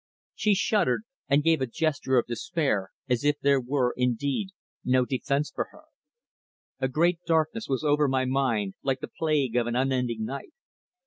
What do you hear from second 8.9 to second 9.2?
the